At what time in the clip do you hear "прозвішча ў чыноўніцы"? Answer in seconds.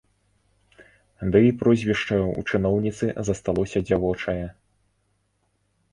1.59-3.05